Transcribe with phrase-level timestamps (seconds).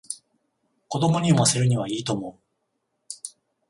[0.87, 2.41] 子供に読ませるにはいいと思う